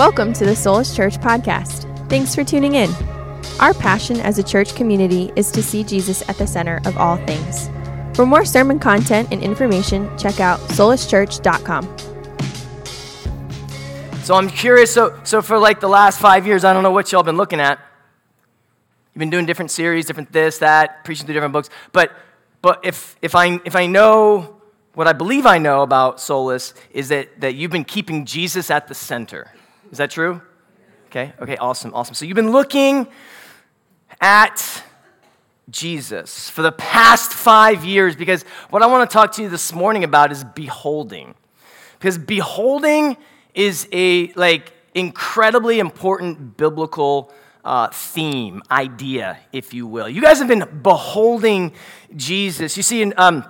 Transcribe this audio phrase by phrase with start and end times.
[0.00, 1.84] Welcome to the Soulish Church podcast.
[2.08, 2.90] Thanks for tuning in.
[3.60, 7.18] Our passion as a church community is to see Jesus at the center of all
[7.26, 7.68] things.
[8.16, 11.98] For more sermon content and information, check out soulischurch.com.
[14.22, 14.90] So I'm curious.
[14.90, 17.60] So, so for like the last five years, I don't know what y'all been looking
[17.60, 17.78] at.
[19.12, 21.68] You've been doing different series, different this, that, preaching through different books.
[21.92, 22.10] But,
[22.62, 24.62] but if, if, I, if I know
[24.94, 28.88] what I believe I know about Soulish is that, that you've been keeping Jesus at
[28.88, 29.52] the center.
[29.90, 30.40] Is that true?
[31.06, 32.14] Okay, okay, awesome, awesome.
[32.14, 33.08] So you've been looking
[34.20, 34.84] at
[35.68, 39.72] Jesus for the past five years because what I want to talk to you this
[39.72, 41.34] morning about is beholding.
[41.98, 43.16] Because beholding
[43.54, 47.32] is a like incredibly important biblical
[47.64, 50.08] uh, theme, idea, if you will.
[50.08, 51.72] You guys have been beholding
[52.14, 52.76] Jesus.
[52.76, 53.44] You see, in um,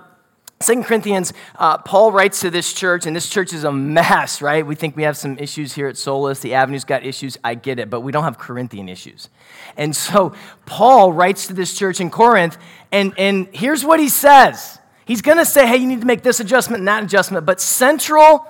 [0.63, 4.65] Second Corinthians, uh, Paul writes to this church, and this church is a mess, right?
[4.65, 6.39] We think we have some issues here at Solus.
[6.39, 7.37] The Avenue's got issues.
[7.43, 9.29] I get it, but we don't have Corinthian issues.
[9.77, 10.33] And so
[10.65, 12.57] Paul writes to this church in Corinth,
[12.91, 14.79] and, and here's what he says.
[15.05, 17.59] He's going to say, hey, you need to make this adjustment and that adjustment, but
[17.59, 18.47] central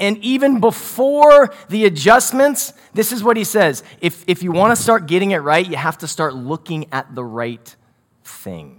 [0.00, 3.82] and even before the adjustments, this is what he says.
[4.00, 7.14] If, if you want to start getting it right, you have to start looking at
[7.14, 7.74] the right
[8.22, 8.77] thing.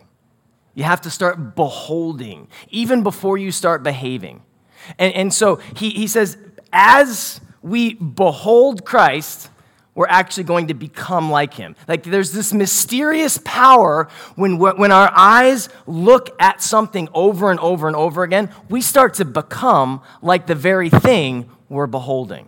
[0.74, 4.42] You have to start beholding, even before you start behaving.
[4.98, 6.38] And, and so he, he says,
[6.72, 9.50] as we behold Christ,
[9.96, 11.76] we're actually going to become like him.
[11.88, 17.88] Like there's this mysterious power when, when our eyes look at something over and over
[17.88, 22.48] and over again, we start to become like the very thing we're beholding.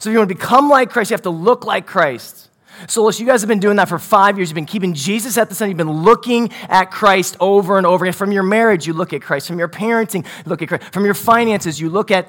[0.00, 2.47] So if you want to become like Christ, you have to look like Christ.
[2.86, 4.50] So, listen, you guys have been doing that for five years.
[4.50, 5.70] You've been keeping Jesus at the center.
[5.70, 8.12] You've been looking at Christ over and over again.
[8.12, 9.48] From your marriage, you look at Christ.
[9.48, 10.84] From your parenting, you look at Christ.
[10.92, 12.28] From your finances, you look at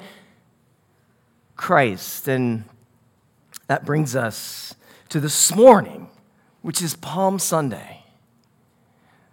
[1.56, 2.26] Christ.
[2.26, 2.64] And
[3.68, 4.74] that brings us
[5.10, 6.08] to this morning,
[6.62, 8.02] which is Palm Sunday.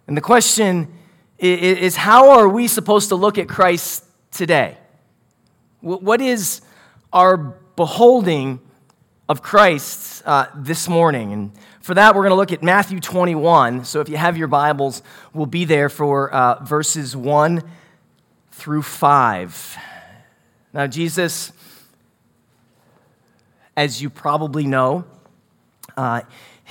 [0.06, 0.92] And the question
[1.38, 4.76] is how are we supposed to look at Christ today?
[5.80, 6.60] What is
[7.12, 7.36] our
[7.76, 8.60] beholding
[9.28, 11.32] of Christ uh, this morning.
[11.32, 13.84] And for that, we're going to look at Matthew 21.
[13.84, 15.02] So if you have your Bibles,
[15.34, 17.62] we'll be there for uh, verses 1
[18.52, 19.76] through 5.
[20.72, 21.52] Now, Jesus,
[23.76, 25.04] as you probably know,
[25.94, 26.22] uh,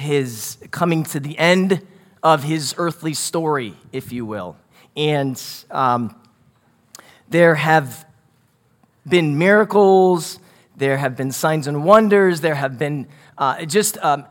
[0.01, 1.85] is coming to the end
[2.23, 4.57] of his earthly story, if you will.
[4.95, 6.15] And um,
[7.29, 8.07] there have
[9.07, 10.39] been miracles
[10.77, 12.41] there have been signs and wonders.
[12.41, 14.25] There have been uh, just um,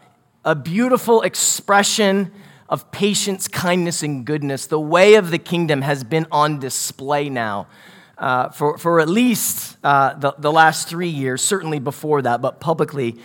[0.45, 2.33] a beautiful expression
[2.69, 4.67] of patience, kindness, and goodness.
[4.67, 7.67] The way of the kingdom has been on display now
[8.17, 12.61] uh, for, for at least uh, the, the last three years, certainly before that, but
[12.61, 13.17] publicly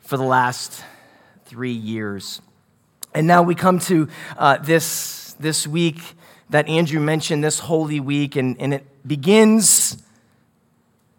[0.00, 0.82] for the last
[1.44, 2.40] three years.
[3.14, 6.00] And now we come to uh, this, this week
[6.48, 10.02] that Andrew mentioned, this Holy Week, and, and it begins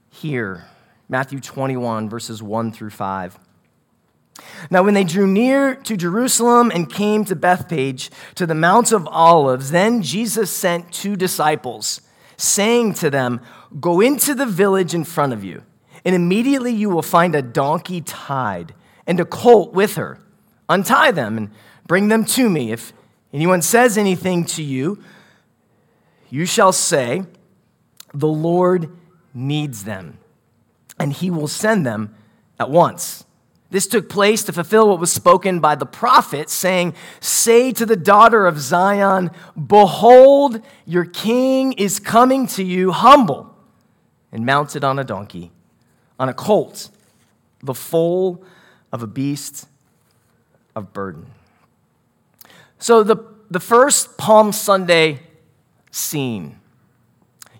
[0.09, 0.65] here
[1.13, 3.37] Matthew 21, verses 1 through 5.
[4.71, 9.05] Now, when they drew near to Jerusalem and came to Bethphage, to the Mount of
[9.05, 12.01] Olives, then Jesus sent two disciples,
[12.35, 13.41] saying to them,
[13.79, 15.61] Go into the village in front of you,
[16.03, 18.73] and immediately you will find a donkey tied
[19.05, 20.17] and a colt with her.
[20.67, 21.51] Untie them and
[21.85, 22.71] bring them to me.
[22.71, 22.91] If
[23.31, 24.97] anyone says anything to you,
[26.31, 27.21] you shall say,
[28.15, 28.89] The Lord
[29.35, 30.17] needs them
[30.99, 32.15] and he will send them
[32.59, 33.25] at once.
[33.73, 37.95] This took place to fulfill what was spoken by the prophet, saying, Say to the
[37.95, 43.55] daughter of Zion, Behold, your king is coming to you humble
[44.31, 45.51] and mounted on a donkey,
[46.19, 46.89] on a colt,
[47.63, 48.43] the foal
[48.91, 49.67] of a beast
[50.75, 51.25] of burden.
[52.77, 53.17] So, the,
[53.49, 55.21] the first Palm Sunday
[55.89, 56.59] scene,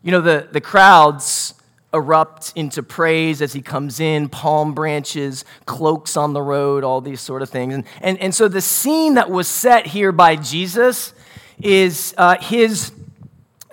[0.03, 1.55] you know, the, the crowds
[1.93, 7.21] erupt into praise as he comes in, palm branches, cloaks on the road, all these
[7.21, 7.73] sort of things.
[7.73, 11.13] And, and, and so the scene that was set here by Jesus
[11.61, 12.91] is uh, his,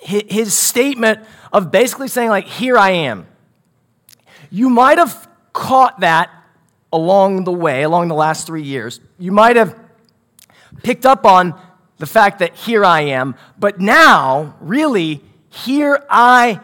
[0.01, 1.21] his statement
[1.53, 3.27] of basically saying, like, here I am.
[4.51, 6.31] You might have caught that
[6.93, 9.01] along the way, along the last three years.
[9.19, 9.79] You might have
[10.83, 11.59] picked up on
[11.99, 16.61] the fact that here I am, but now, really, here I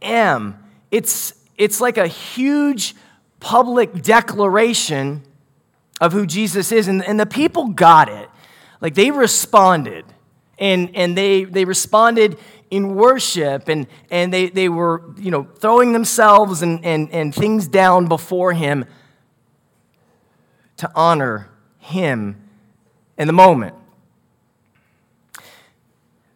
[0.00, 0.61] am
[0.92, 2.94] it's, it's like a huge
[3.40, 5.22] public declaration
[6.00, 6.86] of who Jesus is.
[6.86, 8.28] And, and the people got it.
[8.80, 10.04] Like they responded.
[10.58, 12.38] And, and they, they responded
[12.70, 17.66] in worship and, and they, they were you know, throwing themselves and, and, and things
[17.66, 18.84] down before him
[20.76, 21.48] to honor
[21.78, 22.36] him
[23.16, 23.74] in the moment.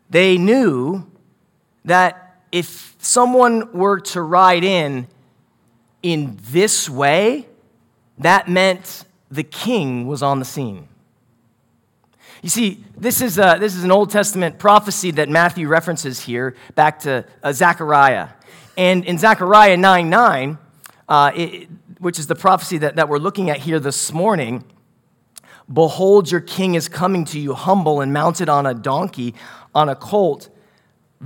[0.08, 1.10] They knew
[1.84, 5.08] that if someone were to ride in
[6.02, 7.46] in this way,
[8.18, 10.88] that meant the king was on the scene.
[12.42, 16.54] You see, this is, a, this is an Old Testament prophecy that Matthew references here
[16.74, 18.28] back to uh, Zechariah.
[18.76, 20.58] And in Zechariah 9 9,
[21.08, 21.68] uh, it,
[21.98, 24.64] which is the prophecy that, that we're looking at here this morning,
[25.72, 29.34] behold, your king is coming to you humble and mounted on a donkey,
[29.74, 30.48] on a colt,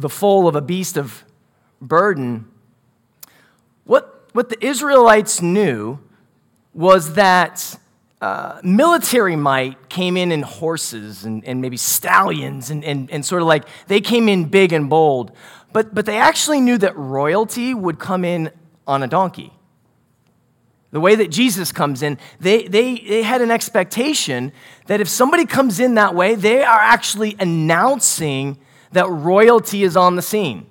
[0.01, 1.25] the foal of a beast of
[1.81, 2.47] burden.
[3.85, 5.99] What, what the Israelites knew
[6.73, 7.79] was that
[8.21, 13.41] uh, military might came in in horses and, and maybe stallions and, and, and sort
[13.41, 15.33] of like they came in big and bold.
[15.73, 18.51] But, but they actually knew that royalty would come in
[18.87, 19.53] on a donkey.
[20.91, 24.53] The way that Jesus comes in, they, they, they had an expectation
[24.87, 28.59] that if somebody comes in that way, they are actually announcing
[28.93, 30.67] that royalty is on the scene.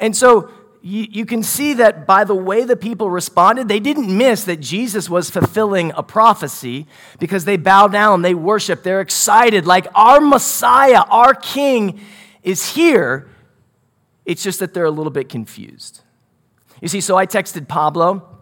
[0.00, 0.50] And so
[0.82, 4.60] you, you can see that by the way the people responded, they didn't miss that
[4.60, 6.86] Jesus was fulfilling a prophecy
[7.18, 12.00] because they bow down, they worship, they're excited, like our Messiah, our King
[12.42, 13.28] is here.
[14.26, 16.02] It's just that they're a little bit confused.
[16.82, 18.33] You see, so I texted Pablo.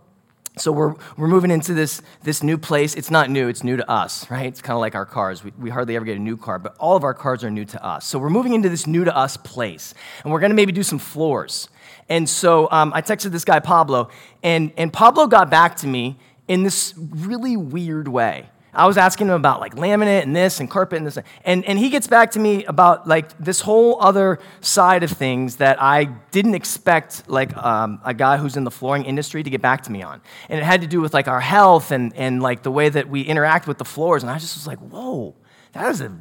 [0.59, 2.95] So we're, we're moving into this, this new place.
[2.95, 4.47] It's not new, it's new to us, right?
[4.47, 5.43] It's kind of like our cars.
[5.43, 7.65] We, we hardly ever get a new car, but all of our cars are new
[7.65, 8.07] to us.
[8.07, 9.95] So we're moving into this new to us place.
[10.23, 11.69] And we're going to maybe do some floors.
[12.11, 14.11] And so um, I texted this guy, Pablo,
[14.43, 16.19] and, and Pablo got back to me
[16.49, 18.51] in this really weird way.
[18.75, 21.19] I was asking him about like laminate and this and carpet and this.
[21.45, 25.57] And, and he gets back to me about like this whole other side of things
[25.57, 29.61] that I didn't expect like um, a guy who's in the flooring industry to get
[29.61, 30.23] back to me on.
[30.49, 33.11] And it had to do with like our health and, and like the way that
[33.11, 34.23] we interact with the floors.
[34.23, 35.35] And I just was like, whoa,
[35.73, 36.17] that is a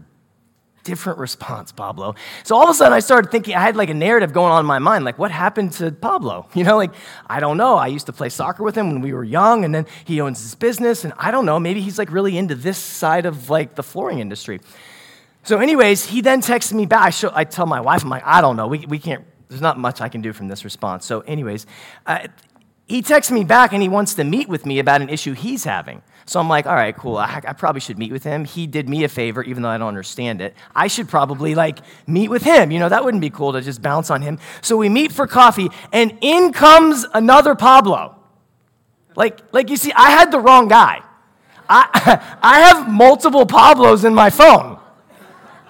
[0.84, 2.16] different response, Pablo.
[2.44, 4.60] So all of a sudden, I started thinking, I had like a narrative going on
[4.60, 6.48] in my mind, like, what happened to Pablo?
[6.62, 6.94] You know, like,
[7.28, 7.76] I don't know.
[7.76, 10.40] I used to play soccer with him when we were young, and then he owns
[10.42, 13.74] his business, and I don't know, maybe he's like really into this side of like
[13.74, 14.60] the flooring industry.
[15.44, 17.02] So, anyways, he then texted me back.
[17.02, 18.68] I, show, I tell my wife, I'm like, I don't know.
[18.68, 21.04] We, we can't, there's not much I can do from this response.
[21.06, 21.66] So, anyways,
[22.06, 22.28] uh,
[22.88, 25.64] he texts me back and he wants to meet with me about an issue he's
[25.64, 26.04] having.
[26.26, 27.18] So I'm like, all right, cool.
[27.18, 28.46] I, I, probably should meet with him.
[28.46, 30.56] He did me a favor, even though I don't understand it.
[30.76, 32.72] I should probably like meet with him.
[32.72, 34.40] You know, that wouldn't be cool to just bounce on him.
[34.62, 38.16] So we meet for coffee, and in comes another Pablo.
[39.16, 41.02] Like, like you see, I had the wrong guy.
[41.68, 44.80] I, I have multiple Pablos in my phone.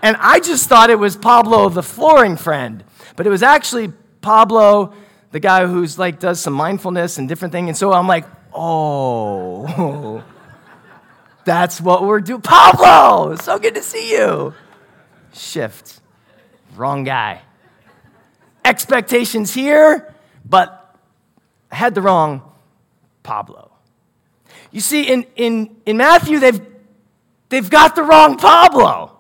[0.04, 2.84] And I just thought it was Pablo, the flooring friend.
[3.16, 4.94] But it was actually Pablo,
[5.32, 7.68] the guy who's like does some mindfulness and different thing.
[7.68, 10.24] And so I'm like, oh.
[11.44, 12.42] That's what we're doing.
[12.42, 14.54] Pablo, so good to see you.
[15.34, 16.00] Shift.
[16.76, 17.42] Wrong guy.
[18.64, 20.14] Expectations here,
[20.46, 20.96] but
[21.72, 22.42] I had the wrong
[23.24, 23.72] Pablo.
[24.72, 26.62] You see, in, in, in Matthew, they've,
[27.50, 29.18] they've got the wrong Pablo.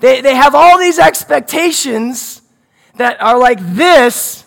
[0.00, 2.42] They, they have all these expectations
[2.96, 4.44] that are like this,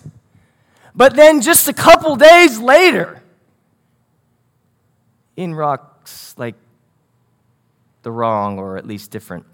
[0.94, 3.22] but then just a couple days later,
[5.38, 5.95] in rock
[6.38, 6.56] like
[8.04, 9.46] the wrong or at least different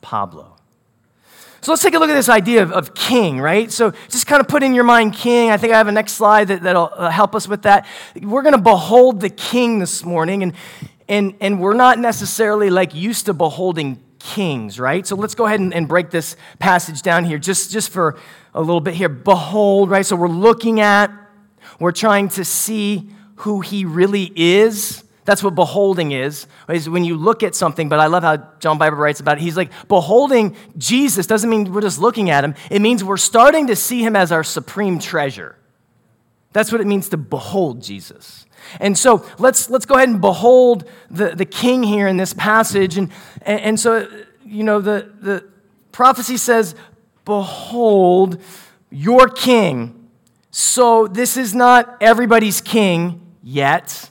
[0.00, 0.56] Pablo.
[1.60, 3.72] So let's take a look at this idea of, of, king, right?
[3.72, 5.50] So just kind of put in your mind king.
[5.50, 7.86] I think I have a next slide that, that'll uh, help us with that.
[8.20, 10.52] We're going to behold the king this morning, and,
[11.08, 15.06] and, and we're not necessarily like used to beholding kings, right?
[15.06, 18.18] So let's go ahead and, and break this passage down here just, just for
[18.52, 19.08] a little bit here.
[19.08, 20.04] Behold, right?
[20.04, 21.10] So we're looking at,
[21.78, 27.16] we're trying to see who he really is that's what beholding is, is when you
[27.16, 27.88] look at something.
[27.88, 29.40] But I love how John Piper writes about it.
[29.40, 33.66] He's like, beholding Jesus doesn't mean we're just looking at him, it means we're starting
[33.68, 35.56] to see him as our supreme treasure.
[36.52, 38.46] That's what it means to behold Jesus.
[38.80, 42.96] And so let's, let's go ahead and behold the, the king here in this passage.
[42.96, 43.10] And,
[43.42, 44.08] and, and so,
[44.44, 45.44] you know, the, the
[45.92, 46.74] prophecy says,
[47.24, 48.40] Behold
[48.90, 50.08] your king.
[50.50, 54.10] So this is not everybody's king yet.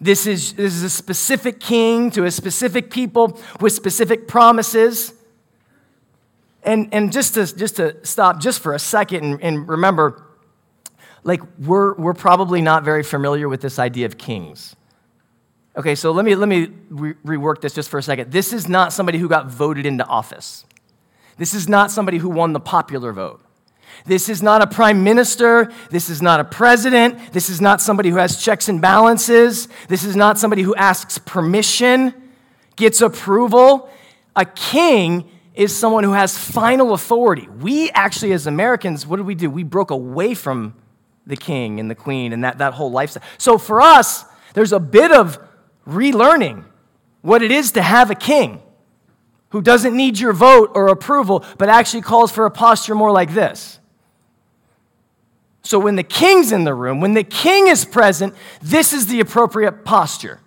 [0.00, 5.12] This is, this is a specific king to a specific people with specific promises.
[6.62, 10.24] And, and just, to, just to stop just for a second and, and remember,
[11.24, 14.76] like, we're, we're probably not very familiar with this idea of kings.
[15.76, 18.32] Okay, so let me, let me re- rework this just for a second.
[18.32, 20.64] This is not somebody who got voted into office.
[21.36, 23.40] This is not somebody who won the popular vote.
[24.04, 25.72] This is not a prime minister.
[25.90, 27.32] This is not a president.
[27.32, 29.68] This is not somebody who has checks and balances.
[29.88, 32.14] This is not somebody who asks permission,
[32.76, 33.90] gets approval.
[34.36, 37.48] A king is someone who has final authority.
[37.48, 39.50] We actually, as Americans, what did we do?
[39.50, 40.74] We broke away from
[41.26, 43.24] the king and the queen and that, that whole lifestyle.
[43.38, 44.24] So for us,
[44.54, 45.38] there's a bit of
[45.86, 46.64] relearning
[47.22, 48.62] what it is to have a king
[49.50, 53.32] who doesn't need your vote or approval, but actually calls for a posture more like
[53.32, 53.77] this.
[55.62, 59.20] So when the king's in the room, when the king is present, this is the
[59.20, 60.40] appropriate posture,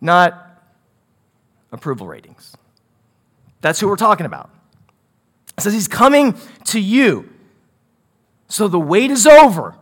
[0.00, 0.62] not
[1.72, 2.56] approval ratings.
[3.60, 4.50] That's who we're talking about.
[5.58, 7.28] It says he's coming to you.
[8.48, 9.74] So the wait is over.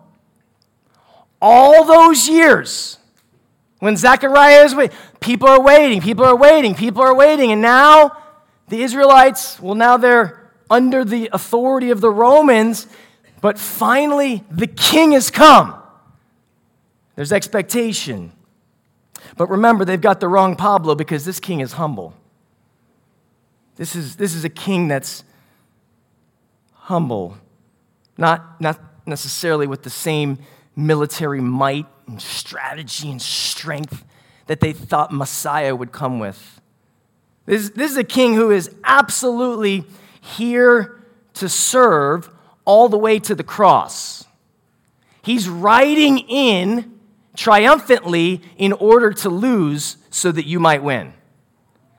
[1.41, 2.99] All those years
[3.79, 7.53] when Zechariah is waiting, people are waiting, people are waiting, people are waiting.
[7.53, 8.17] And now
[8.69, 12.87] the Israelites, well, now they're under the authority of the Romans,
[13.41, 15.75] but finally the king has come.
[17.15, 18.33] There's expectation.
[19.37, 22.15] But remember, they've got the wrong Pablo because this king is humble.
[23.77, 25.25] This is, this is a king that's
[26.73, 27.37] humble,
[28.17, 30.39] not, not necessarily with the same
[30.75, 34.05] military might and strategy and strength
[34.47, 36.61] that they thought Messiah would come with.
[37.47, 39.85] This, this is a king who is absolutely
[40.21, 41.01] here
[41.35, 42.31] to serve
[42.69, 44.27] all the way to the cross.
[45.23, 47.01] He's riding in
[47.35, 51.15] triumphantly in order to lose so that you might win.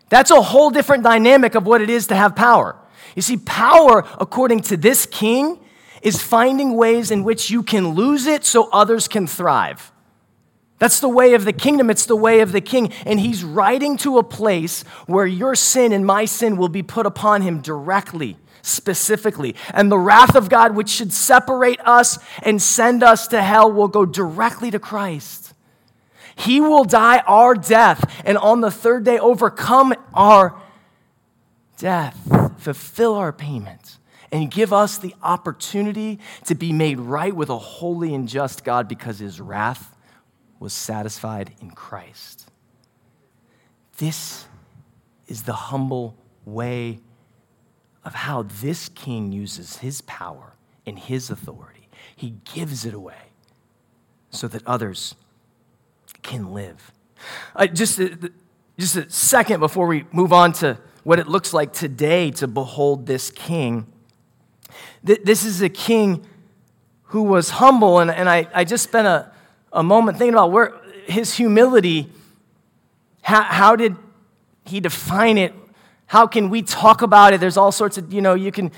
[0.09, 2.75] That's a whole different dynamic of what it is to have power.
[3.15, 5.59] You see, power, according to this king,
[6.03, 9.91] is finding ways in which you can lose it so others can thrive.
[10.77, 11.89] That's the way of the kingdom.
[11.89, 12.93] It's the way of the king.
[13.05, 17.05] And he's riding to a place where your sin and my sin will be put
[17.05, 19.55] upon him directly, specifically.
[19.73, 23.87] And the wrath of God, which should separate us and send us to hell, will
[23.87, 25.53] go directly to Christ.
[26.35, 30.57] He will die our death, and on the third day, overcome our
[31.77, 32.17] death,
[32.57, 33.97] fulfill our payment,
[34.31, 38.87] and give us the opportunity to be made right with a holy and just God
[38.87, 39.95] because his wrath
[40.59, 42.49] was satisfied in Christ.
[43.97, 44.45] This
[45.27, 47.01] is the humble way
[48.09, 51.87] of how this king uses his power and his authority.
[52.15, 53.29] He gives it away
[54.31, 55.13] so that others
[56.23, 56.91] can live.
[57.55, 58.31] Uh, just, a,
[58.79, 63.05] just a second before we move on to what it looks like today to behold
[63.05, 63.85] this king.
[65.03, 66.25] This is a king
[67.03, 69.31] who was humble, and, and I, I just spent a,
[69.71, 70.73] a moment thinking about where
[71.05, 72.09] his humility,
[73.21, 73.95] how, how did
[74.65, 75.53] he define it?
[76.09, 77.39] How can we talk about it?
[77.39, 78.71] There's all sorts of, you know, you can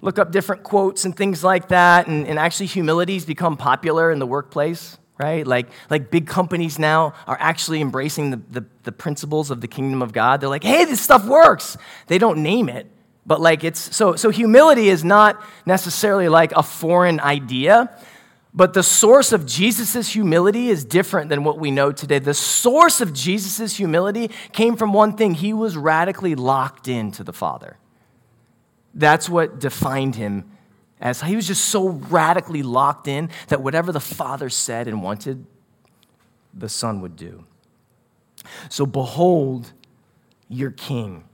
[0.00, 4.18] look up different quotes and things like that, and, and actually, humility's become popular in
[4.20, 5.46] the workplace right?
[5.46, 10.02] Like, like big companies now are actually embracing the, the, the, principles of the kingdom
[10.02, 10.42] of God.
[10.42, 11.78] They're like, hey, this stuff works.
[12.06, 12.86] They don't name it,
[13.24, 17.98] but like it's so so humility is not necessarily like a foreign idea.
[18.56, 22.18] But the source of Jesus' humility is different than what we know today.
[22.18, 27.34] The source of Jesus' humility came from one thing he was radically locked into the
[27.34, 27.76] Father.
[28.94, 30.50] That's what defined him
[31.02, 35.44] as he was just so radically locked in that whatever the Father said and wanted,
[36.54, 37.44] the Son would do.
[38.70, 39.72] So, behold
[40.48, 41.24] your King.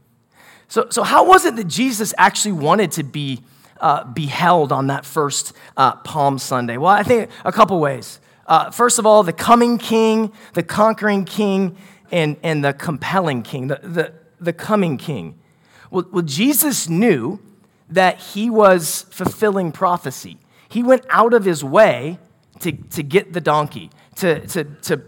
[0.67, 3.43] So, so how was it that Jesus actually wanted to be
[3.83, 6.79] uh, beheld on that first uh, Palm Sunday?
[6.79, 8.21] Well, I think a couple ways.
[8.47, 11.77] Uh, first of all, the coming King, the conquering King,
[12.11, 15.39] and, and the compelling King, the, the, the coming King.
[15.91, 17.41] Well, well, Jesus knew
[17.91, 20.39] that he was fulfilling prophecy.
[20.69, 22.19] He went out of his way
[22.61, 25.03] to, to get the donkey, to, to, to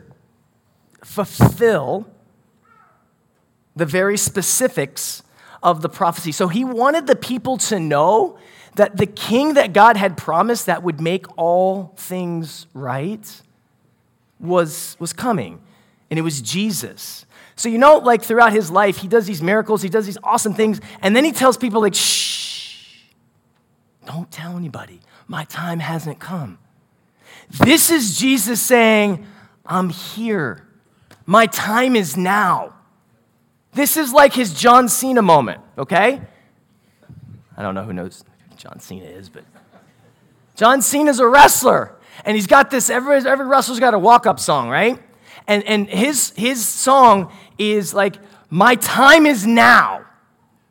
[1.02, 2.06] fulfill
[3.76, 5.22] the very specifics
[5.62, 6.32] of the prophecy.
[6.32, 8.38] So he wanted the people to know
[8.76, 13.42] that the king that God had promised that would make all things right
[14.40, 15.60] was, was coming,
[16.10, 17.26] and it was Jesus.
[17.56, 20.54] So, you know, like throughout his life, he does these miracles, he does these awesome
[20.54, 22.98] things, and then he tells people, like, shh,
[24.06, 25.00] don't tell anybody.
[25.28, 26.58] My time hasn't come.
[27.48, 29.26] This is Jesus saying,
[29.64, 30.66] I'm here.
[31.26, 32.74] My time is now.
[33.72, 36.20] This is like his John Cena moment, okay?
[37.56, 38.24] I don't know who knows
[38.54, 39.44] John Cena is, but
[40.54, 41.94] John Cena's a wrestler.
[42.24, 45.02] And he's got this, every, every wrestler's got a walk up song, right?
[45.46, 48.16] And, and his, his song is like,
[48.50, 50.04] My time is now.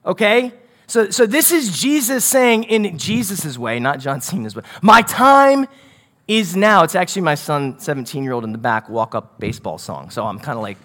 [0.06, 0.54] Okay?
[0.88, 5.68] So, so this is Jesus saying in Jesus' way, not John Cena's way, My time
[6.28, 6.84] is now.
[6.84, 10.10] It's actually my son, 17 year old, in the back, walk up baseball song.
[10.10, 10.78] So I'm kind of like,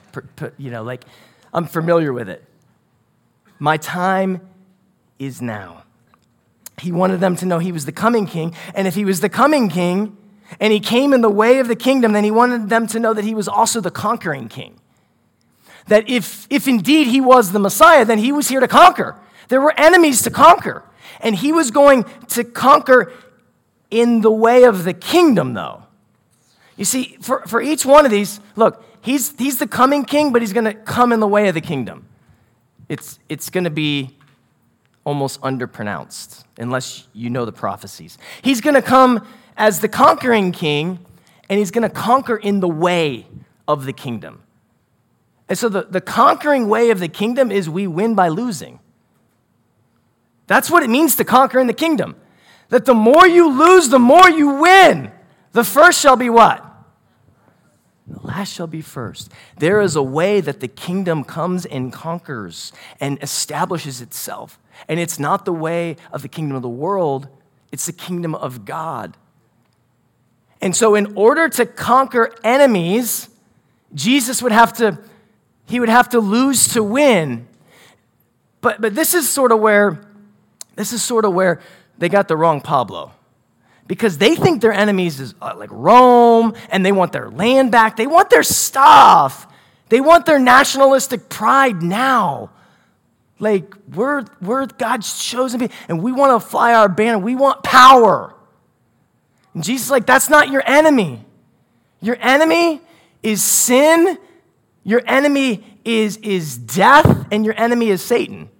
[0.59, 1.05] you know, like,
[1.53, 2.45] I'm familiar with it.
[3.59, 4.41] My time
[5.19, 5.85] is now.
[6.81, 8.55] He wanted them to know he was the coming king.
[8.75, 10.17] And if he was the coming king
[10.61, 13.13] and he came in the way of the kingdom, then he wanted them to know
[13.15, 14.81] that he was also the conquering king.
[15.87, 19.19] That if, if indeed he was the Messiah, then he was here to conquer.
[19.49, 20.85] There were enemies to conquer.
[21.21, 23.13] And he was going to conquer
[23.91, 25.85] in the way of the kingdom, though.
[26.77, 30.43] You see, for, for each one of these, look, he's, he's the coming king, but
[30.43, 32.07] he's going to come in the way of the kingdom.
[32.89, 34.18] It's, it's going to be
[35.09, 38.19] almost underpronounced unless you know the prophecies.
[38.43, 40.99] He's going to come as the conquering king,
[41.49, 43.27] and he's going to conquer in the way
[43.67, 44.43] of the kingdom.
[45.49, 48.81] And so the, the conquering way of the kingdom is we win by losing.
[50.47, 52.15] That's what it means to conquer in the kingdom.
[52.69, 55.11] That the more you lose, the more you win.
[55.53, 56.63] The first shall be what?
[58.09, 59.31] The last shall be first.
[59.59, 64.59] There is a way that the kingdom comes and conquers and establishes itself.
[64.89, 67.29] And it's not the way of the kingdom of the world,
[67.71, 69.17] it's the kingdom of God.
[70.61, 73.29] And so, in order to conquer enemies,
[73.95, 74.99] Jesus would have to,
[75.67, 77.47] he would have to lose to win.
[78.61, 80.01] But, but this is sort of where,
[80.77, 81.61] this is sort of where
[81.99, 83.13] they got the wrong Pablo
[83.89, 87.97] because they think their enemies is uh, like Rome and they want their land back.
[87.97, 89.47] They want their stuff.
[89.89, 92.51] They want their nationalistic pride now.
[93.41, 97.19] Like, we're, we're God's chosen people and we want to fly our banner.
[97.19, 98.35] We want power.
[99.55, 101.25] And Jesus is like, that's not your enemy.
[102.01, 102.83] Your enemy
[103.23, 104.19] is sin,
[104.85, 108.51] your enemy is, is death, and your enemy is Satan.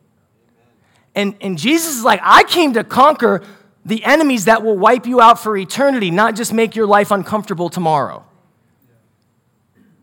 [1.15, 3.43] And, and Jesus is like, I came to conquer
[3.85, 7.71] the enemies that will wipe you out for eternity, not just make your life uncomfortable
[7.71, 8.25] tomorrow.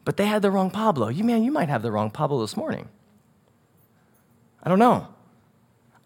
[0.03, 1.09] But they had the wrong Pablo.
[1.09, 2.87] You man, you might have the wrong Pablo this morning.
[4.63, 5.07] I don't know.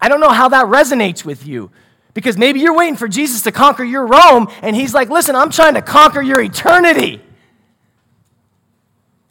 [0.02, 1.72] I don't know how that resonates with you.
[2.14, 5.52] Because maybe you're waiting for Jesus to conquer your Rome, and he's like, listen, I'm
[5.52, 7.22] trying to conquer your eternity.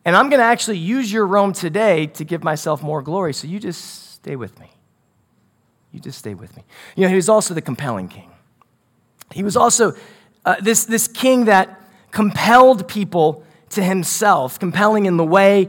[0.05, 3.35] And I'm going to actually use your Rome today to give myself more glory.
[3.35, 4.71] So you just stay with me.
[5.93, 6.65] You just stay with me.
[6.97, 8.31] You know, he was also the compelling king.
[9.33, 9.95] He was also
[10.45, 15.69] uh, this, this king that compelled people to himself, compelling in the way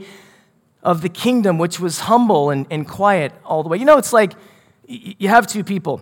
[0.83, 3.77] of the kingdom, which was humble and, and quiet all the way.
[3.77, 4.33] You know, it's like
[4.87, 6.01] you have two people.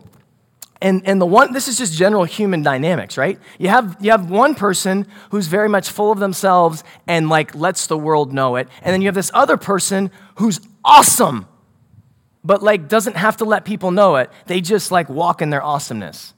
[0.79, 3.39] And, and the one, this is just general human dynamics, right?
[3.57, 7.87] You have, you have one person who's very much full of themselves and like lets
[7.87, 8.67] the world know it.
[8.83, 11.47] And then you have this other person who's awesome
[12.47, 14.31] but like doesn't have to let people know it.
[14.45, 16.33] They just like walk in their awesomeness.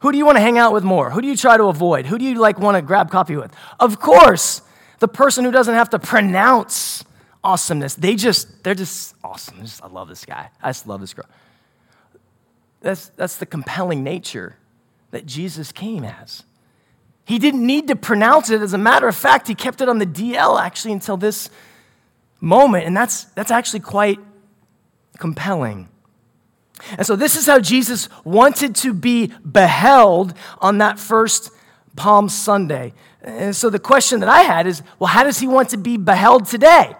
[0.00, 1.10] Who do you want to hang out with more?
[1.10, 2.06] Who do you try to avoid?
[2.06, 3.54] Who do you like want to grab coffee with?
[3.78, 4.62] Of course,
[4.98, 7.04] the person who doesn't have to pronounce
[7.44, 7.94] awesomeness.
[7.94, 9.62] They just, they're just awesome.
[9.62, 10.50] Just, I love this guy.
[10.60, 11.26] I just love this girl.
[12.80, 14.56] That's, that's the compelling nature
[15.12, 16.42] that Jesus came as.
[17.24, 18.60] He didn't need to pronounce it.
[18.60, 21.48] As a matter of fact, he kept it on the DL actually until this
[22.40, 22.86] moment.
[22.86, 24.18] And that's, that's actually quite
[25.22, 25.88] compelling.
[26.98, 31.52] And so, this is how Jesus wanted to be beheld on that first
[31.94, 32.92] Palm Sunday.
[33.22, 35.96] And so, the question that I had is well, how does he want to be
[35.96, 36.96] beheld today?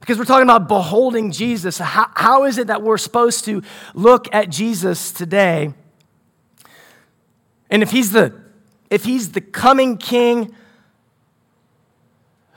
[0.00, 1.76] Because we're talking about beholding Jesus.
[1.76, 3.62] How, how is it that we're supposed to
[3.92, 5.74] look at Jesus today?
[7.68, 8.32] And if he's the
[8.88, 10.54] if he's the coming king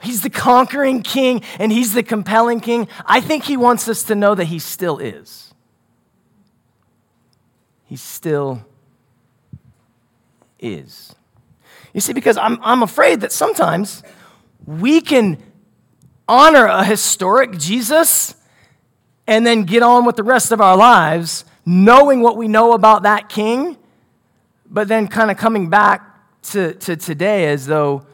[0.00, 2.88] He's the conquering king and he's the compelling king.
[3.04, 5.54] I think he wants us to know that he still is.
[7.84, 8.64] He still
[10.58, 11.14] is.
[11.92, 14.02] You see, because I'm, I'm afraid that sometimes
[14.66, 15.42] we can
[16.28, 18.34] honor a historic Jesus
[19.26, 23.02] and then get on with the rest of our lives knowing what we know about
[23.02, 23.76] that king,
[24.70, 26.02] but then kind of coming back
[26.42, 28.06] to, to today as though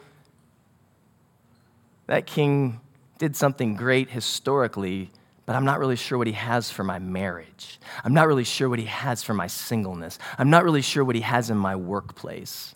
[2.13, 2.79] that king
[3.17, 5.09] did something great historically,
[5.47, 7.79] but I'm not really sure what he has for my marriage.
[8.03, 10.19] I'm not really sure what he has for my singleness.
[10.37, 12.75] I'm not really sure what he has in my workplace.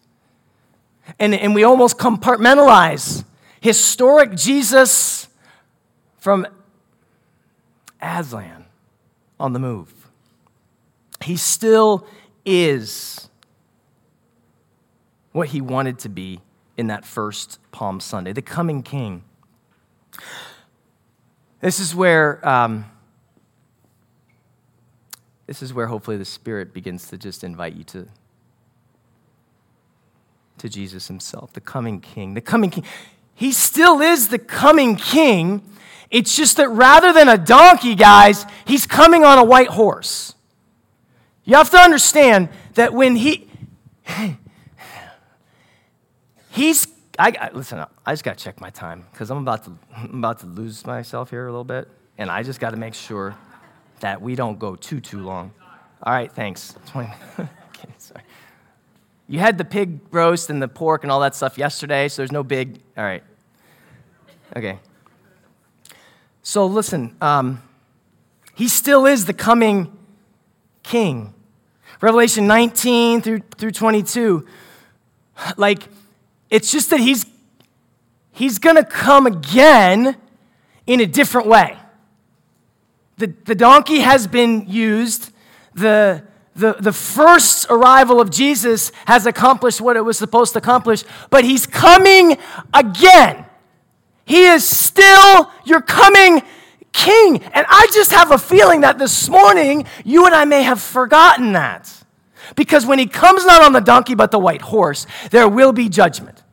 [1.20, 3.26] And, and we almost compartmentalize
[3.62, 5.28] historic Jesus
[6.18, 6.48] from
[8.02, 8.66] Aslan
[9.40, 9.94] on the move.
[11.22, 12.08] He still
[12.44, 13.30] is
[15.32, 16.40] what he wanted to be
[16.78, 19.24] in that first Palm Sunday, the coming king.
[21.60, 22.48] This is where.
[22.48, 22.86] Um,
[25.48, 28.08] this is where hopefully the Spirit begins to just invite you to,
[30.58, 32.34] to Jesus Himself, the coming King.
[32.34, 32.84] The coming King.
[33.34, 35.62] He still is the coming King.
[36.12, 40.36] It's just that rather than a donkey, guys, He's coming on a white horse.
[41.46, 43.50] You have to understand that when He.
[46.58, 46.88] He's
[47.20, 47.86] I, listen.
[48.06, 50.86] I just got to check my time because I'm about to I'm about to lose
[50.86, 53.36] myself here a little bit, and I just got to make sure
[54.00, 55.54] that we don't go too, too long.
[56.04, 56.76] All right, thanks.
[56.96, 57.08] okay,
[57.98, 58.24] sorry.
[59.28, 62.32] You had the pig roast and the pork and all that stuff yesterday, so there's
[62.32, 62.80] no big.
[62.98, 63.24] All right.
[64.56, 64.80] Okay.
[66.44, 67.62] So listen, um,
[68.56, 69.96] he still is the coming
[70.82, 71.34] king.
[72.00, 74.46] Revelation 19 through, through 22.
[75.58, 75.90] Like,
[76.50, 77.26] it's just that he's,
[78.32, 80.16] he's going to come again
[80.86, 81.78] in a different way.
[83.18, 85.32] The, the donkey has been used.
[85.74, 86.24] The,
[86.56, 91.44] the, the first arrival of Jesus has accomplished what it was supposed to accomplish, but
[91.44, 92.38] he's coming
[92.74, 93.46] again.
[94.26, 96.42] He is still your coming
[96.92, 97.44] king.
[97.44, 101.54] And I just have a feeling that this morning you and I may have forgotten
[101.54, 101.97] that.
[102.56, 105.90] Because when he comes not on the donkey but the white horse, there will be
[105.90, 106.44] judgment.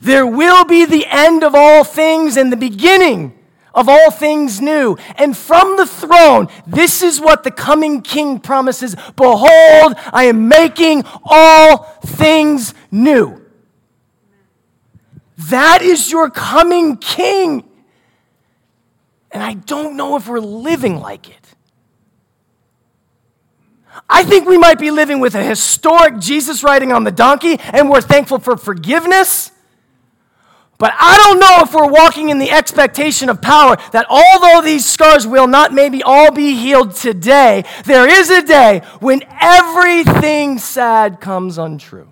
[0.00, 3.36] There will be the end of all things and the beginning
[3.74, 4.96] of all things new.
[5.16, 11.04] And from the throne, this is what the coming king promises Behold, I am making
[11.24, 13.40] all things new.
[15.48, 17.64] That is your coming king.
[19.30, 21.39] And I don't know if we're living like it.
[24.12, 27.88] I think we might be living with a historic Jesus riding on the donkey, and
[27.88, 29.52] we're thankful for forgiveness
[30.80, 34.86] but I don't know if we're walking in the expectation of power that although these
[34.86, 41.20] scars will not maybe all be healed today, there is a day when everything sad
[41.20, 42.10] comes untrue.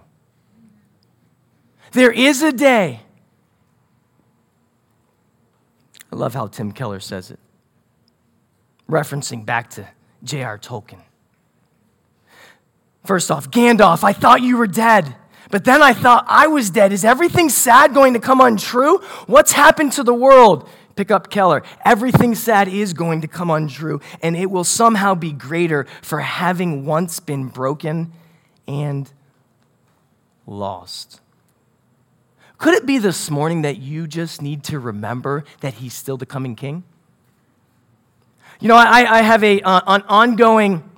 [1.93, 3.01] There is a day.
[6.13, 7.39] I love how Tim Keller says it,
[8.87, 9.89] referencing back to
[10.23, 10.59] J.R.
[10.59, 11.01] Tolkien.
[13.05, 15.15] First off, Gandalf, I thought you were dead.
[15.51, 16.93] But then I thought I was dead.
[16.93, 18.99] Is everything sad going to come untrue?
[19.27, 20.69] What's happened to the world?
[20.95, 21.63] Pick up Keller.
[21.85, 26.85] Everything sad is going to come untrue, and it will somehow be greater for having
[26.85, 28.13] once been broken
[28.67, 29.11] and
[30.47, 31.21] lost.
[32.59, 36.27] Could it be this morning that you just need to remember that he's still the
[36.27, 36.83] coming king?
[38.61, 40.91] You know, I, I have a, uh, an ongoing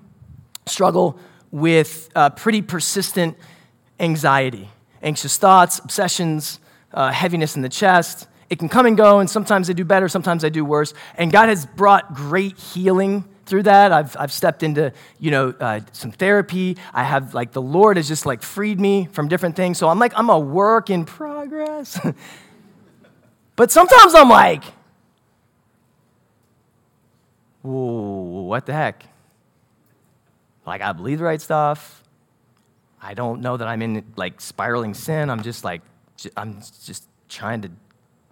[0.64, 1.18] struggle
[1.50, 3.36] with uh, pretty persistent
[3.98, 4.68] anxiety,
[5.02, 6.60] anxious thoughts, obsessions,
[6.92, 8.26] uh, heaviness in the chest.
[8.48, 10.92] It can come and go, and sometimes I do better, sometimes I do worse.
[11.16, 13.92] And God has brought great healing through that.
[13.92, 16.76] I've, I've stepped into, you know, uh, some therapy.
[16.92, 19.78] I have, like, the Lord has just, like, freed me from different things.
[19.78, 22.00] So I'm like, I'm a work in progress.
[23.56, 24.64] but sometimes I'm like,
[27.62, 29.04] whoa, what the heck?
[30.66, 32.02] Like, I believe the right stuff.
[33.02, 35.30] I don't know that I'm in like spiraling sin.
[35.30, 35.82] I'm just like,
[36.36, 37.70] I'm just trying to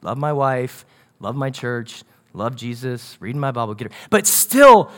[0.03, 0.85] love my wife,
[1.21, 2.03] love my church,
[2.35, 3.93] love Jesus, reading my Bible, get it.
[4.11, 4.91] But still,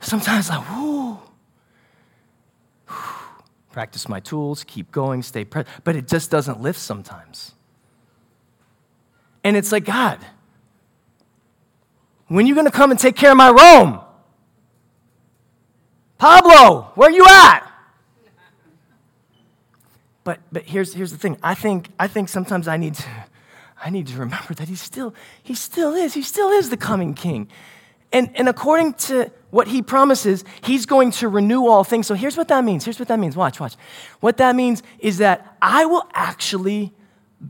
[0.00, 1.18] sometimes like, whoo,
[3.72, 5.74] practice my tools, keep going, stay present.
[5.82, 7.54] But it just doesn't lift sometimes.
[9.42, 10.18] And it's like, God,
[12.28, 14.00] when are you going to come and take care of my Rome?
[16.18, 17.62] Pablo, where are you at?
[20.24, 21.38] But, but here's, here's the thing.
[21.42, 23.04] I think, I think sometimes I need, to,
[23.82, 26.14] I need to remember that he still, he still is.
[26.14, 27.48] He still is the coming king.
[28.12, 32.06] And, and according to what he promises, he's going to renew all things.
[32.06, 32.84] So here's what that means.
[32.84, 33.36] Here's what that means.
[33.36, 33.76] Watch, watch.
[34.20, 36.92] What that means is that I will actually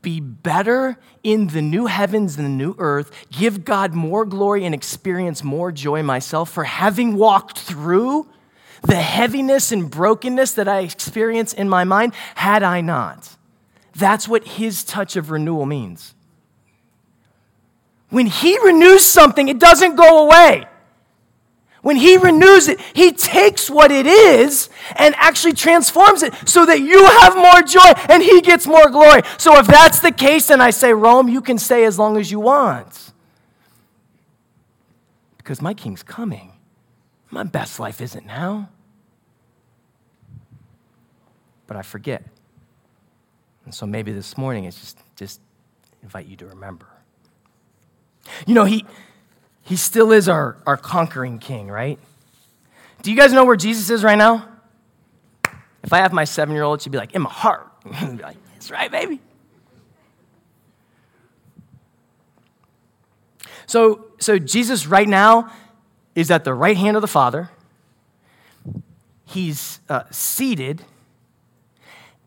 [0.03, 4.75] be better in the new heavens and the new earth, give God more glory and
[4.75, 8.29] experience more joy myself for having walked through
[8.87, 13.37] the heaviness and brokenness that I experience in my mind had I not.
[13.95, 16.15] That's what his touch of renewal means.
[18.11, 20.67] When he renews something, it doesn't go away.
[21.83, 26.81] When he renews it, he takes what it is and actually transforms it so that
[26.81, 29.23] you have more joy and he gets more glory.
[29.39, 32.31] So if that's the case, then I say, Rome, you can stay as long as
[32.31, 33.13] you want.
[35.39, 36.53] Because my king's coming.
[37.31, 38.69] My best life isn't now
[41.67, 42.25] but I forget.
[43.65, 45.41] And so maybe this morning it's just, just
[46.03, 46.87] invite you to remember
[48.47, 48.85] You know, he,
[49.63, 51.99] he still is our, our conquering king, right?
[53.03, 54.49] Do you guys know where Jesus is right now?
[55.83, 57.69] If I have my seven year old, she'd be like, in my heart.
[57.85, 59.21] be like, that's right, baby.
[63.67, 65.53] So, so Jesus right now
[66.15, 67.51] is at the right hand of the Father.
[69.25, 70.85] He's uh, seated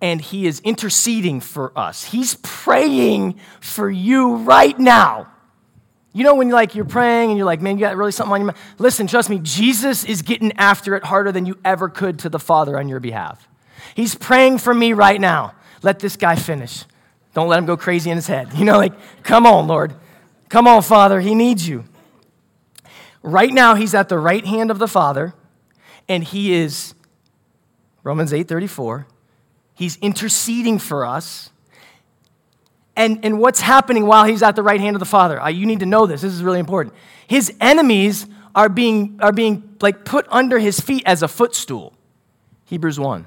[0.01, 2.05] and he is interceding for us.
[2.05, 5.27] He's praying for you right now.
[6.13, 8.33] You know when you're like you're praying and you're like, man, you got really something
[8.33, 8.57] on your mind.
[8.77, 12.39] Listen, trust me, Jesus is getting after it harder than you ever could to the
[12.39, 13.47] Father on your behalf.
[13.95, 15.53] He's praying for me right now.
[15.83, 16.85] Let this guy finish.
[17.33, 18.49] Don't let him go crazy in his head.
[18.55, 19.93] You know, like, come on, Lord.
[20.49, 21.19] Come on, Father.
[21.21, 21.85] He needs you.
[23.21, 25.33] Right now, he's at the right hand of the Father,
[26.07, 26.95] and he is,
[28.03, 29.05] Romans 8 34,
[29.79, 31.51] he's interceding for us.
[32.97, 35.41] And, and what's happening while he's at the right hand of the Father?
[35.41, 36.19] Uh, you need to know this.
[36.19, 36.93] This is really important.
[37.27, 41.93] His enemies are being, are being like put under his feet as a footstool.
[42.65, 43.25] Hebrews 1.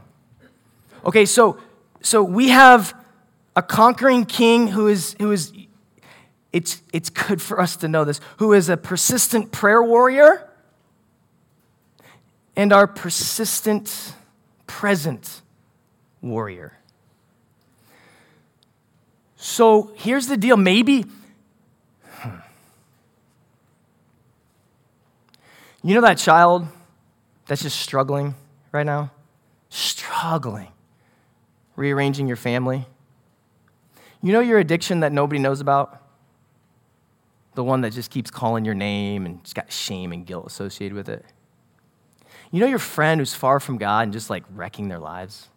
[1.07, 1.59] Okay, so,
[2.03, 2.95] so we have
[3.57, 5.55] a conquering king who is, who is
[6.53, 10.51] it's, it's good for us to know this, who is a persistent prayer warrior
[12.55, 14.13] and our persistent
[14.67, 15.42] present
[16.23, 16.79] warrior.
[19.37, 20.57] So here's the deal.
[20.57, 21.05] Maybe,
[22.05, 22.37] hmm.
[25.83, 26.69] you know that child
[27.47, 28.35] that's just struggling
[28.71, 29.11] right now?
[29.69, 30.69] Struggling.
[31.75, 32.87] Rearranging your family.
[34.23, 36.01] You know your addiction that nobody knows about?
[37.55, 40.95] The one that just keeps calling your name and just got shame and guilt associated
[40.95, 41.25] with it.
[42.53, 45.49] You know your friend who's far from God and just like wrecking their lives?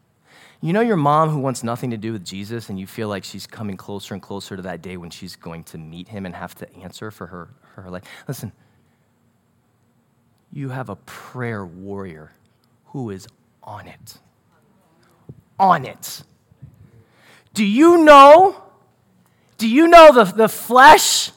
[0.65, 3.23] You know your mom who wants nothing to do with Jesus, and you feel like
[3.23, 6.33] she's coming closer and closer to that day when she's going to meet him and
[6.33, 8.01] have to answer for her, her life.
[8.27, 8.51] Listen,
[10.51, 12.31] you have a prayer warrior
[12.85, 13.27] who is
[13.61, 14.17] on it.
[15.59, 16.23] On it.
[17.53, 18.59] Do you know?
[19.59, 21.29] Do you know the, the flesh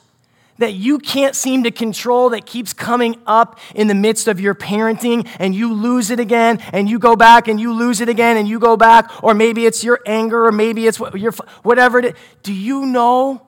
[0.59, 4.55] that you can't seem to control that keeps coming up in the midst of your
[4.55, 8.37] parenting and you lose it again and you go back and you lose it again
[8.37, 12.05] and you go back or maybe it's your anger or maybe it's your whatever it
[12.05, 12.13] is.
[12.43, 13.47] Do you know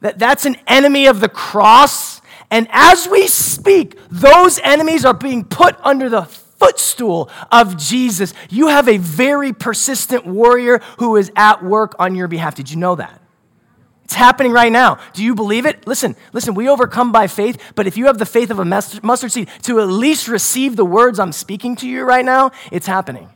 [0.00, 2.20] that that's an enemy of the cross?
[2.50, 6.22] And as we speak those enemies are being put under the
[6.58, 8.32] footstool of Jesus.
[8.48, 12.54] You have a very persistent warrior who is at work on your behalf.
[12.54, 13.20] Did you know that
[14.06, 15.00] it's happening right now.
[15.14, 15.84] Do you believe it?
[15.84, 19.32] Listen, listen, we overcome by faith, but if you have the faith of a mustard
[19.32, 23.28] seed to at least receive the words I'm speaking to you right now, it's happening.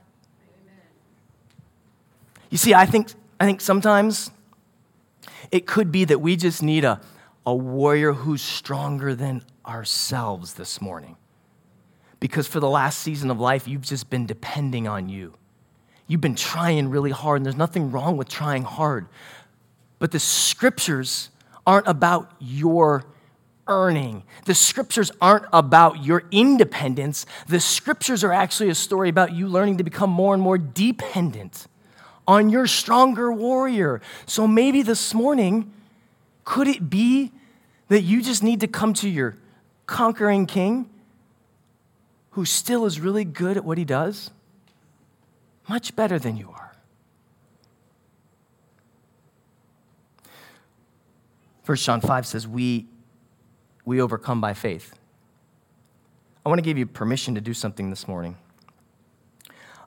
[2.51, 3.09] You see, I think,
[3.41, 4.31] I think sometimes
[5.51, 7.01] it could be that we just need a,
[7.45, 11.17] a warrior who's stronger than ourselves this morning.
[12.21, 15.35] Because for the last season of life, you've just been depending on you.
[16.07, 19.09] You've been trying really hard, and there's nothing wrong with trying hard.
[20.01, 21.31] But the scriptures
[21.65, 23.05] aren't about your
[23.69, 24.25] earning.
[24.47, 27.25] The scriptures aren't about your independence.
[27.47, 31.69] The scriptures are actually a story about you learning to become more and more dependent
[32.27, 34.01] on your stronger warrior.
[34.27, 35.73] So maybe this morning,
[36.45, 37.31] could it be
[37.89, 39.37] that you just need to come to your
[39.87, 40.89] conquering king
[42.31, 44.31] who still is really good at what he does?
[45.69, 46.60] Much better than you are.
[51.71, 52.89] 1 John 5 says, we,
[53.85, 54.93] we overcome by faith.
[56.45, 58.37] I want to give you permission to do something this morning.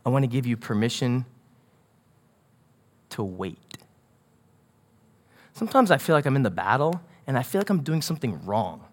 [0.06, 1.26] I want to give you permission
[3.10, 3.78] to wait.
[5.52, 8.46] Sometimes I feel like I'm in the battle and I feel like I'm doing something
[8.46, 8.86] wrong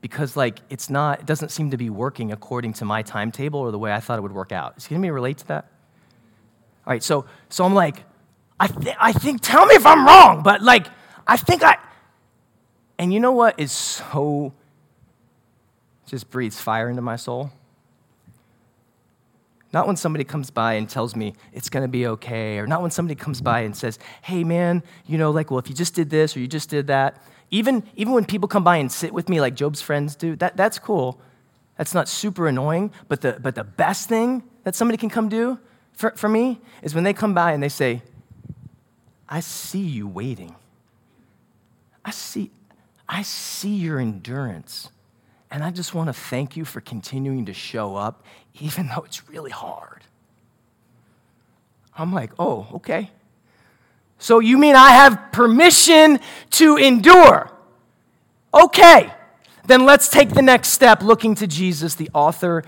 [0.00, 3.70] because like it's not it doesn't seem to be working according to my timetable or
[3.70, 4.78] the way I thought it would work out.
[4.78, 5.66] Is anybody relate to that?
[6.86, 8.04] All right, so so I'm like
[8.58, 10.86] I, th- I think tell me if I'm wrong, but like
[11.26, 11.76] I think I
[13.00, 14.52] and you know what is so,
[16.04, 17.50] just breathes fire into my soul?
[19.72, 22.82] Not when somebody comes by and tells me it's going to be okay, or not
[22.82, 25.94] when somebody comes by and says, hey, man, you know, like, well, if you just
[25.94, 27.22] did this or you just did that.
[27.50, 30.58] Even, even when people come by and sit with me like Job's friends do, that,
[30.58, 31.18] that's cool.
[31.78, 35.58] That's not super annoying, but the, but the best thing that somebody can come do
[35.94, 38.02] for, for me is when they come by and they say,
[39.26, 40.54] I see you waiting.
[42.04, 42.50] I see,
[43.12, 44.88] I see your endurance.
[45.50, 48.24] And I just want to thank you for continuing to show up,
[48.60, 50.04] even though it's really hard.
[51.98, 53.10] I'm like, oh, okay.
[54.20, 56.20] So you mean I have permission
[56.52, 57.50] to endure?
[58.54, 59.12] Okay,
[59.66, 62.62] then let's take the next step looking to Jesus, the author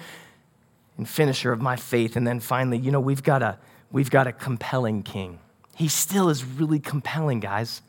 [0.98, 2.16] and finisher of my faith.
[2.16, 3.58] And then finally, you know, we've got a,
[3.92, 5.38] we've got a compelling king.
[5.76, 7.80] He still is really compelling, guys.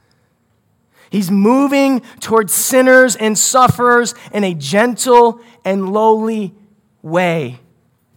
[1.10, 6.54] He's moving towards sinners and sufferers in a gentle and lowly
[7.02, 7.60] way.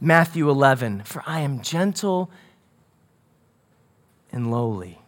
[0.01, 2.31] Matthew 11, for I am gentle
[4.31, 4.99] and lowly.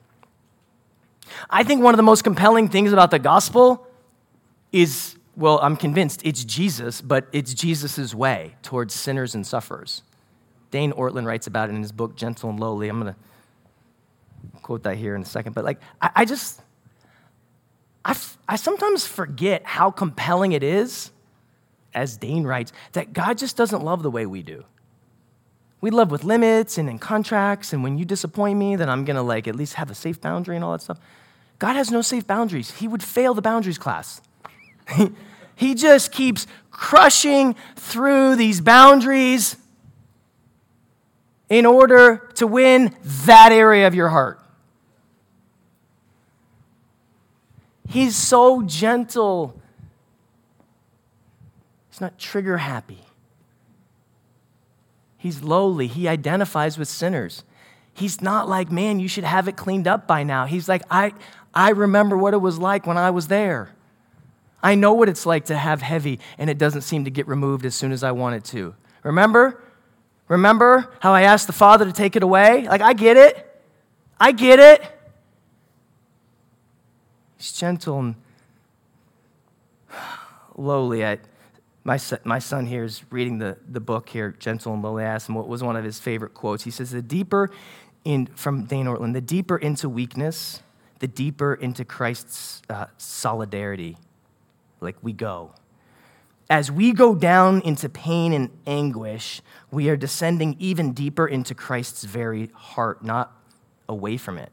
[1.50, 3.86] I think one of the most compelling things about the gospel
[4.72, 10.02] is well, I'm convinced it's Jesus, but it's Jesus' way towards sinners and sufferers.
[10.72, 12.88] Dane Ortlund writes about it in his book, Gentle and Lowly.
[12.88, 15.54] I'm going to quote that here in a second.
[15.54, 16.60] But, like, I, I just,
[18.08, 21.12] I, f- I sometimes forget how compelling it is,
[21.94, 24.64] as Dane writes, that God just doesn't love the way we do.
[25.80, 29.22] We love with limits and in contracts, and when you disappoint me, then I'm to,
[29.22, 30.98] like, at least have a safe boundary and all that stuff.
[31.58, 32.70] God has no safe boundaries.
[32.72, 34.20] He would fail the boundaries class.
[35.58, 39.56] He just keeps crushing through these boundaries
[41.48, 44.40] in order to win that area of your heart.
[47.88, 49.58] He's so gentle.
[51.90, 53.00] He's not trigger happy.
[55.16, 55.86] He's lowly.
[55.86, 57.44] He identifies with sinners.
[57.94, 60.44] He's not like, man, you should have it cleaned up by now.
[60.44, 61.12] He's like, I,
[61.52, 63.70] I remember what it was like when I was there.
[64.62, 67.64] I know what it's like to have heavy and it doesn't seem to get removed
[67.64, 68.74] as soon as I want it to.
[69.02, 69.62] Remember?
[70.28, 72.68] Remember how I asked the Father to take it away?
[72.68, 73.44] Like, I get it.
[74.20, 74.97] I get it.
[77.38, 78.14] He's gentle and
[80.56, 81.06] lowly.
[81.06, 81.18] I,
[81.84, 85.04] my, son, my son here is reading the, the book here, Gentle and Lowly.
[85.04, 86.64] I asked him what was one of his favorite quotes.
[86.64, 87.50] He says, The deeper
[88.04, 90.62] in, from Dane Ortlund, the deeper into weakness,
[90.98, 93.96] the deeper into Christ's uh, solidarity
[94.80, 95.52] like we go.
[96.50, 102.04] As we go down into pain and anguish, we are descending even deeper into Christ's
[102.04, 103.32] very heart, not
[103.88, 104.50] away from it.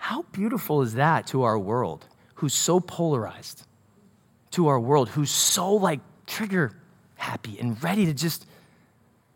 [0.00, 3.66] How beautiful is that to our world, who's so polarized,
[4.52, 6.72] to our world, who's so like trigger
[7.16, 8.46] happy and ready to just,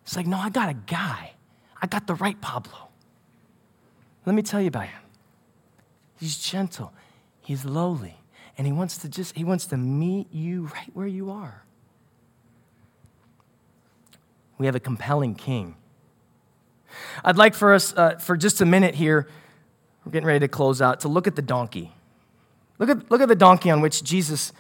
[0.03, 1.33] it's like, no, I got a guy.
[1.81, 2.89] I got the right Pablo.
[4.25, 5.03] Let me tell you about him.
[6.19, 6.95] He's gentle,
[7.43, 8.17] he's lowly,
[8.57, 11.63] and he wants to just he wants to meet you right where you are
[14.59, 15.75] we have a compelling king
[17.25, 19.29] i'd like for us uh, for just a minute here
[20.05, 21.93] we're getting ready to close out to look at the donkey.
[22.79, 24.53] Look at, look at the donkey on which jesus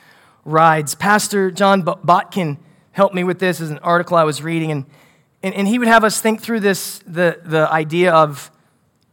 [0.44, 0.94] rides.
[0.94, 2.58] Pastor john botkin
[2.92, 4.84] helped me with this as an article i was reading and,
[5.42, 8.50] and, and he would have us think through this the, the idea of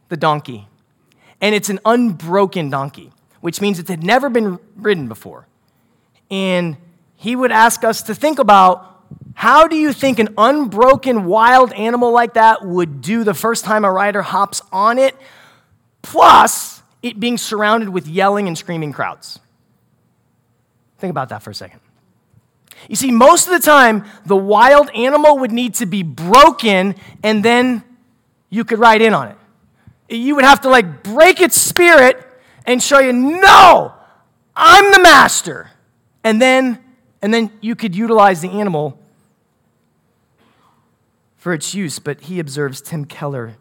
[0.08, 0.68] the donkey.
[1.40, 5.46] And it's an unbroken donkey which means it had never been ridden before.
[6.30, 6.76] And
[7.16, 8.88] he would ask us to think about
[9.34, 13.84] how do you think an unbroken wild animal like that would do the first time
[13.84, 15.16] a rider hops on it,
[16.02, 19.40] plus it being surrounded with yelling and screaming crowds?
[20.98, 21.80] Think about that for a second.
[22.88, 27.44] You see, most of the time, the wild animal would need to be broken and
[27.44, 27.84] then
[28.50, 29.36] you could ride in on it.
[30.08, 32.24] You would have to like break its spirit
[32.66, 33.94] and show you, no,
[34.54, 35.70] I'm the master.
[36.24, 36.78] And then,
[37.20, 38.98] and then you could utilize the animal
[41.36, 41.98] for its use.
[41.98, 43.54] But he observes Tim Keller,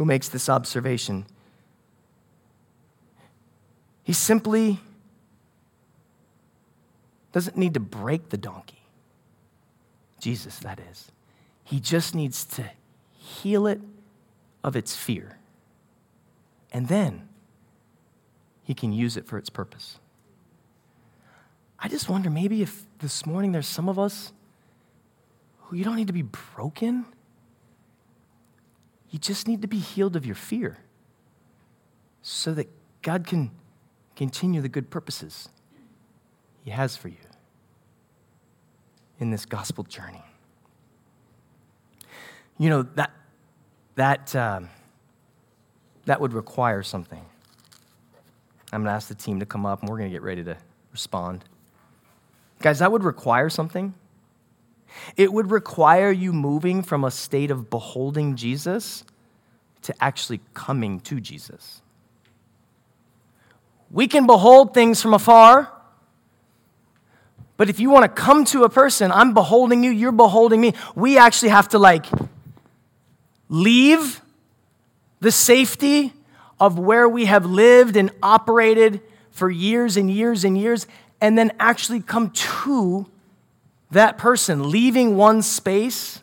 [0.00, 1.26] who makes this observation.
[4.02, 4.80] He simply
[7.32, 8.82] doesn't need to break the donkey.
[10.18, 11.12] Jesus, that is.
[11.64, 12.70] He just needs to
[13.12, 13.78] heal it
[14.64, 15.36] of its fear
[16.72, 17.28] and then
[18.64, 19.98] he can use it for its purpose.
[21.78, 24.32] I just wonder maybe if this morning there's some of us
[25.64, 27.04] who you don't need to be broken,
[29.10, 30.78] you just need to be healed of your fear
[32.22, 32.68] so that
[33.02, 33.50] God can
[34.16, 35.48] continue the good purposes
[36.64, 37.16] He has for you
[39.18, 40.22] in this gospel journey.
[42.58, 43.10] You know, that,
[43.94, 44.68] that, um,
[46.04, 47.24] that would require something.
[48.72, 50.44] I'm going to ask the team to come up and we're going to get ready
[50.44, 50.56] to
[50.92, 51.44] respond.
[52.60, 53.94] Guys, that would require something.
[55.16, 59.04] It would require you moving from a state of beholding Jesus
[59.82, 61.82] to actually coming to Jesus.
[63.90, 65.72] We can behold things from afar,
[67.56, 70.74] but if you want to come to a person, I'm beholding you, you're beholding me.
[70.94, 72.06] We actually have to like
[73.48, 74.22] leave
[75.20, 76.12] the safety
[76.58, 80.86] of where we have lived and operated for years and years and years
[81.20, 83.06] and then actually come to
[83.90, 86.22] that person, leaving one space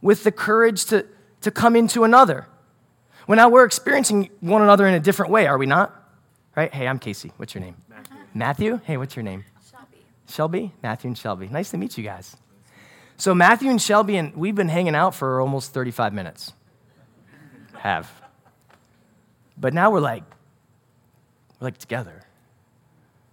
[0.00, 1.06] with the courage to,
[1.40, 2.46] to come into another.
[3.26, 5.96] Well, now we're experiencing one another in a different way, are we not?
[6.56, 6.72] Right?
[6.72, 7.32] Hey, I'm Casey.
[7.36, 7.76] What's your name?
[7.88, 8.16] Matthew.
[8.34, 8.80] Matthew?
[8.84, 9.44] Hey, what's your name?
[9.70, 10.04] Shelby.
[10.28, 10.72] Shelby?
[10.82, 11.48] Matthew and Shelby.
[11.48, 12.36] Nice to meet you guys.
[13.16, 16.52] So, Matthew and Shelby, and we've been hanging out for almost 35 minutes.
[17.74, 18.10] Have.
[19.56, 20.24] But now we're like,
[21.60, 22.21] we're like together.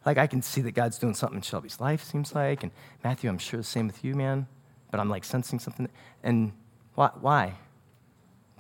[0.10, 2.72] Like I can see that God's doing something in Shelby's life, seems like, and
[3.04, 4.48] Matthew, I'm sure the same with you, man.
[4.90, 5.88] But I'm like sensing something.
[6.24, 6.52] And
[6.96, 7.12] why?
[7.22, 7.54] Why?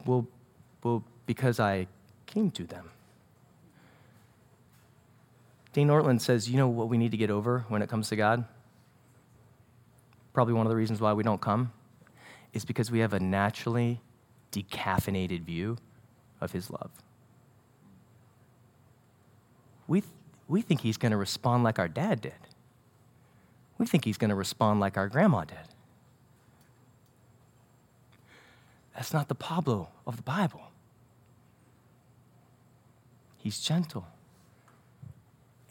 [0.05, 0.27] Well,
[0.83, 1.87] well, because I
[2.27, 2.91] came to them.
[5.73, 8.15] Dane Ortlund says, you know what we need to get over when it comes to
[8.15, 8.45] God?
[10.33, 11.71] Probably one of the reasons why we don't come
[12.53, 14.01] is because we have a naturally
[14.51, 15.77] decaffeinated view
[16.41, 16.91] of his love.
[19.87, 20.13] We, th-
[20.49, 22.33] we think he's going to respond like our dad did.
[23.77, 25.57] We think he's going to respond like our grandma did.
[28.93, 30.63] That's not the Pablo of the Bible.
[33.37, 34.05] He's gentle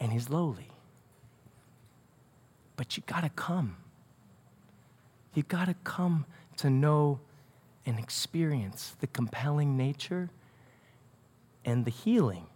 [0.01, 0.69] and he's lowly.
[2.77, 3.77] But you got to come.
[5.35, 6.25] You got to come
[6.59, 7.21] to know
[7.85, 10.31] and experience the compelling nature
[11.65, 12.47] and the healing,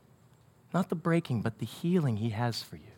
[0.72, 2.91] not the breaking, but the healing he has for you.